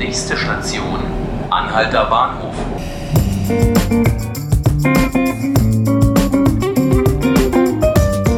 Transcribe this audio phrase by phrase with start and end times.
[0.00, 0.98] Nächste Station,
[1.50, 2.54] Anhalter Bahnhof.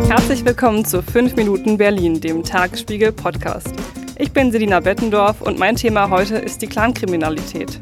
[0.09, 3.73] Herzlich willkommen zu 5 Minuten Berlin, dem Tagesspiegel Podcast.
[4.19, 7.79] Ich bin Selina Bettendorf und mein Thema heute ist die Clankriminalität.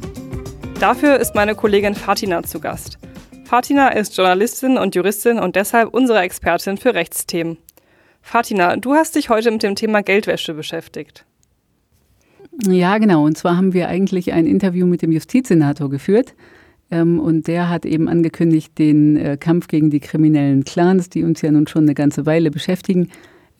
[0.78, 2.98] Dafür ist meine Kollegin Fatina zu Gast.
[3.46, 7.56] Fatina ist Journalistin und Juristin und deshalb unsere Expertin für Rechtsthemen.
[8.20, 11.24] Fatina, du hast dich heute mit dem Thema Geldwäsche beschäftigt.
[12.68, 13.24] Ja, genau.
[13.24, 16.34] Und zwar haben wir eigentlich ein Interview mit dem Justizsenator geführt.
[16.90, 21.42] Ähm, und der hat eben angekündigt, den äh, Kampf gegen die kriminellen Clans, die uns
[21.42, 23.08] ja nun schon eine ganze Weile beschäftigen,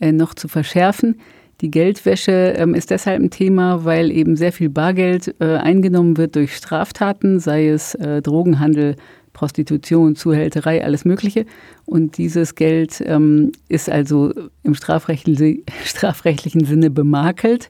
[0.01, 1.17] äh, noch zu verschärfen.
[1.61, 6.35] Die Geldwäsche ähm, ist deshalb ein Thema, weil eben sehr viel Bargeld äh, eingenommen wird
[6.35, 8.97] durch Straftaten, sei es Drogenhandel,
[9.33, 11.47] Prostitution, Zuhälterei, alles Mögliche.
[11.85, 17.69] Und dieses Geld ähm, ist also im strafrechtlichen, strafrechtlichen Sinne bemakelt.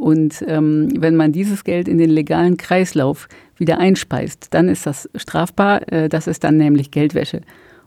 [0.00, 3.28] Und ähm, wenn man dieses Geld in den legalen Kreislauf
[3.58, 5.92] wieder einspeist, dann ist das strafbar.
[5.92, 7.42] Äh, das ist dann nämlich Geldwäsche.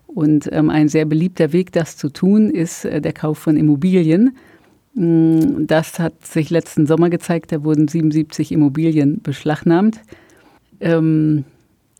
[0.06, 4.38] Und ähm, ein sehr beliebter Weg, das zu tun, ist äh, der Kauf von Immobilien.
[4.94, 7.52] Mm, das hat sich letzten Sommer gezeigt.
[7.52, 10.00] Da wurden 77 Immobilien beschlagnahmt.
[10.81, 11.45] Ähm,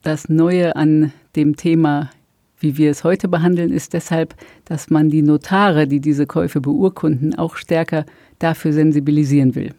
[0.04, 2.12] das Neue an dem Thema,
[2.60, 7.34] wie wir es heute behandeln, ist deshalb, dass man die Notare, die diese Käufe beurkunden,
[7.34, 8.06] auch stärker
[8.38, 9.74] dafür sensibilisieren will.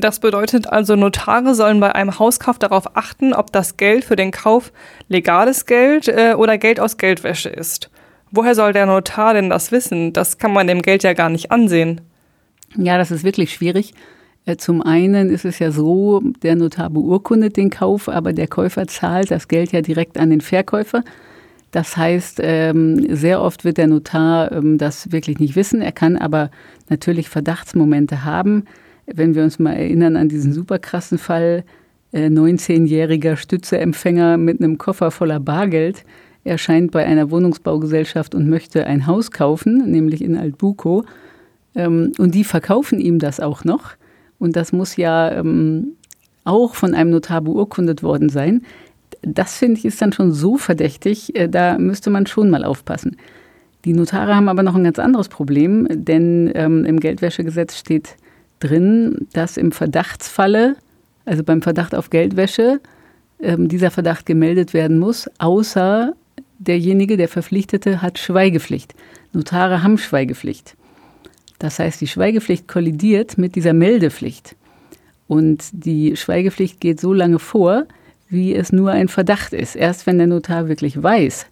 [0.00, 4.30] Das bedeutet also, Notare sollen bei einem Hauskauf darauf achten, ob das Geld für den
[4.30, 4.72] Kauf
[5.08, 7.90] legales Geld äh, oder Geld aus Geldwäsche ist.
[8.30, 10.12] Woher soll der Notar denn das wissen?
[10.12, 12.00] Das kann man dem Geld ja gar nicht ansehen.
[12.76, 13.94] Ja, das ist wirklich schwierig.
[14.46, 18.86] Äh, zum einen ist es ja so, der Notar beurkundet den Kauf, aber der Käufer
[18.86, 21.02] zahlt das Geld ja direkt an den Verkäufer.
[21.72, 25.82] Das heißt, ähm, sehr oft wird der Notar ähm, das wirklich nicht wissen.
[25.82, 26.50] Er kann aber
[26.88, 28.64] natürlich Verdachtsmomente haben
[29.12, 31.64] wenn wir uns mal erinnern an diesen super krassen Fall,
[32.12, 36.04] 19-jähriger äh, Stützeempfänger mit einem Koffer voller Bargeld
[36.44, 41.04] erscheint bei einer Wohnungsbaugesellschaft und möchte ein Haus kaufen, nämlich in Altbuko.
[41.74, 43.92] Ähm, und die verkaufen ihm das auch noch.
[44.38, 45.92] Und das muss ja ähm,
[46.44, 48.62] auch von einem Notar beurkundet worden sein.
[49.22, 53.16] Das finde ich ist dann schon so verdächtig, äh, da müsste man schon mal aufpassen.
[53.84, 58.16] Die Notare haben aber noch ein ganz anderes Problem, denn ähm, im Geldwäschegesetz steht
[58.60, 60.76] drin, dass im Verdachtsfalle,
[61.24, 62.80] also beim Verdacht auf Geldwäsche,
[63.40, 66.14] ähm, dieser Verdacht gemeldet werden muss, außer
[66.58, 68.94] derjenige, der Verpflichtete, hat Schweigepflicht.
[69.32, 70.76] Notare haben Schweigepflicht.
[71.58, 74.56] Das heißt, die Schweigepflicht kollidiert mit dieser Meldepflicht.
[75.26, 77.86] Und die Schweigepflicht geht so lange vor,
[78.28, 79.76] wie es nur ein Verdacht ist.
[79.76, 81.46] Erst wenn der Notar wirklich weiß,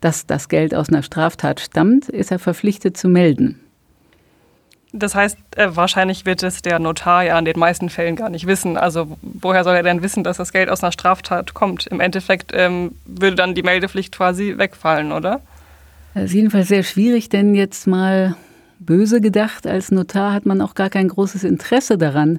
[0.00, 3.60] dass das Geld aus einer Straftat stammt, ist er verpflichtet zu melden.
[4.96, 8.46] Das heißt, äh, wahrscheinlich wird es der Notar ja in den meisten Fällen gar nicht
[8.46, 8.76] wissen.
[8.76, 11.88] Also woher soll er denn wissen, dass das Geld aus einer Straftat kommt?
[11.88, 15.40] Im Endeffekt ähm, würde dann die Meldepflicht quasi wegfallen, oder?
[16.14, 18.36] Das ist jedenfalls sehr schwierig, denn jetzt mal
[18.78, 22.38] böse gedacht, als Notar hat man auch gar kein großes Interesse daran,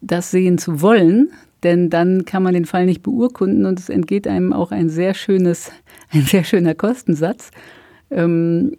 [0.00, 1.32] das sehen zu wollen,
[1.64, 5.14] denn dann kann man den Fall nicht beurkunden und es entgeht einem auch ein sehr
[5.14, 5.72] schönes,
[6.12, 7.50] ein sehr schöner Kostensatz.
[8.12, 8.76] Ähm,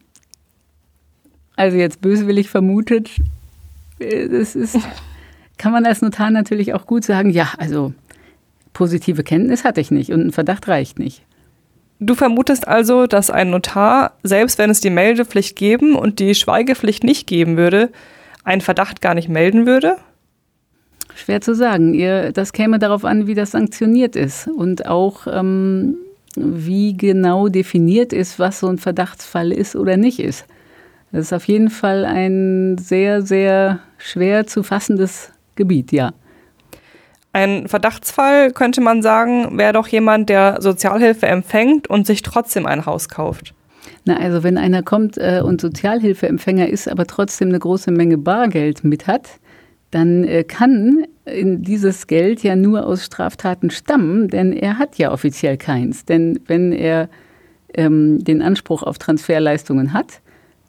[1.55, 3.11] also jetzt böswillig vermutet,
[3.99, 4.77] das ist,
[5.57, 7.93] kann man als Notar natürlich auch gut sagen, ja, also
[8.73, 11.23] positive Kenntnis hatte ich nicht und ein Verdacht reicht nicht.
[11.99, 17.03] Du vermutest also, dass ein Notar, selbst wenn es die Meldepflicht geben und die Schweigepflicht
[17.03, 17.91] nicht geben würde,
[18.43, 19.97] einen Verdacht gar nicht melden würde?
[21.13, 21.93] Schwer zu sagen.
[21.93, 25.97] Ihr, das käme darauf an, wie das sanktioniert ist und auch ähm,
[26.35, 30.45] wie genau definiert ist, was so ein Verdachtsfall ist oder nicht ist.
[31.11, 36.13] Das ist auf jeden Fall ein sehr, sehr schwer zu fassendes Gebiet, ja.
[37.33, 42.85] Ein Verdachtsfall könnte man sagen, wäre doch jemand, der Sozialhilfe empfängt und sich trotzdem ein
[42.85, 43.53] Haus kauft.
[44.03, 48.83] Na, also wenn einer kommt äh, und Sozialhilfeempfänger ist, aber trotzdem eine große Menge Bargeld
[48.83, 49.29] mit hat,
[49.91, 55.57] dann äh, kann dieses Geld ja nur aus Straftaten stammen, denn er hat ja offiziell
[55.57, 56.05] keins.
[56.05, 57.09] Denn wenn er
[57.73, 60.21] ähm, den Anspruch auf Transferleistungen hat,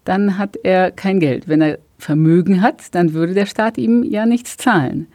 [0.05, 1.49] dann hat er kein Geld.
[1.49, 5.07] Wenn er Vermögen hat, dann würde der Staat ihm ja nichts zahlen.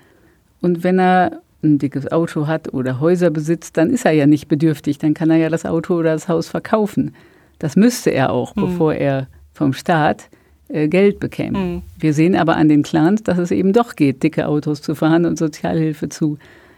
[0.61, 4.47] Und wenn er ein dickes Auto hat oder Häuser besitzt, dann ist er ja nicht
[4.47, 7.13] bedürftig, dann kann er ja das Auto oder das Haus verkaufen.
[7.59, 8.63] Das müsste er auch, hm.
[8.63, 10.29] bevor er vom Staat
[10.69, 11.57] äh, Geld bekäme.
[11.57, 11.81] Hm.
[11.99, 15.25] Wir sehen aber an den Clans, dass es eben doch geht, dicke Autos zu fahren
[15.25, 16.37] und Sozialhilfe zu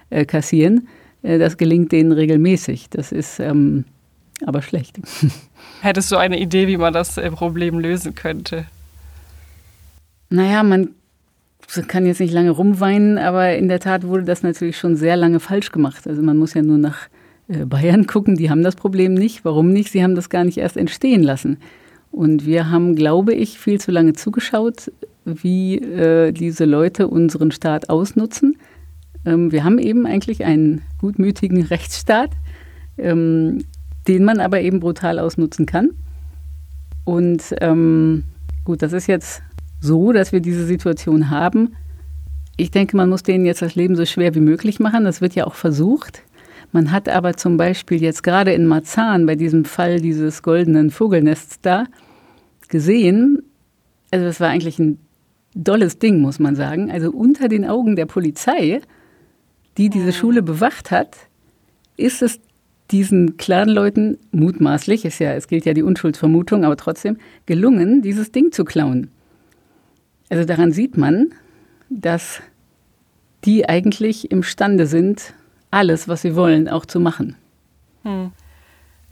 [0.09, 0.87] äh, kassieren.
[1.21, 2.89] Äh, das gelingt denen regelmäßig.
[2.89, 3.85] Das ist ähm,
[4.45, 4.99] aber schlecht.
[5.81, 8.65] Hättest du eine Idee, wie man das äh, Problem lösen könnte?
[10.29, 10.89] Naja, man
[11.87, 15.39] kann jetzt nicht lange rumweinen, aber in der Tat wurde das natürlich schon sehr lange
[15.39, 16.07] falsch gemacht.
[16.07, 17.07] Also man muss ja nur nach
[17.47, 19.45] äh, Bayern gucken, die haben das Problem nicht.
[19.45, 19.91] Warum nicht?
[19.91, 21.57] Sie haben das gar nicht erst entstehen lassen.
[22.11, 24.91] Und wir haben, glaube ich, viel zu lange zugeschaut,
[25.25, 28.57] wie äh, diese Leute unseren Staat ausnutzen.
[29.25, 32.31] Ähm, wir haben eben eigentlich einen gutmütigen Rechtsstaat,
[32.97, 33.63] ähm,
[34.09, 35.91] den man aber eben brutal ausnutzen kann.
[37.05, 38.23] Und ähm,
[38.65, 39.41] gut, das ist jetzt
[39.79, 41.75] so, dass wir diese Situation haben.
[42.57, 45.05] Ich denke, man muss denen jetzt das Leben so schwer wie möglich machen.
[45.05, 46.23] Das wird ja auch versucht.
[46.71, 51.61] Man hat aber zum Beispiel jetzt gerade in Marzahn bei diesem Fall dieses goldenen Vogelnests
[51.61, 51.85] da
[52.67, 53.43] gesehen,
[54.11, 54.99] also das war eigentlich ein
[55.55, 56.91] dolles Ding, muss man sagen.
[56.91, 58.81] Also unter den Augen der Polizei,
[59.77, 61.15] die diese Schule bewacht hat,
[61.97, 62.39] ist es
[62.91, 68.51] diesen Clanleuten mutmaßlich, ist ja, es gilt ja die Unschuldsvermutung, aber trotzdem gelungen, dieses Ding
[68.51, 69.11] zu klauen.
[70.29, 71.33] Also daran sieht man,
[71.89, 72.41] dass
[73.45, 75.33] die eigentlich imstande sind,
[75.71, 77.35] alles, was sie wollen, auch zu machen.
[78.03, 78.31] Hm.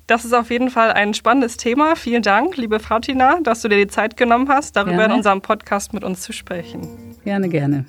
[0.08, 1.96] Das ist auf jeden Fall ein spannendes Thema.
[1.96, 5.14] Vielen Dank, liebe Fatina, dass du dir die Zeit genommen hast, darüber gerne.
[5.14, 6.88] in unserem Podcast mit uns zu sprechen.
[7.26, 7.86] Gerne, gerne.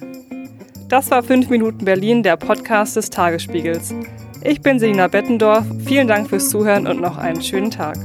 [0.88, 3.94] Das war 5 Minuten Berlin, der Podcast des Tagesspiegels.
[4.43, 5.64] Ich bin Selina Bettendorf.
[5.85, 7.96] Vielen Dank fürs Zuhören und noch einen schönen Tag.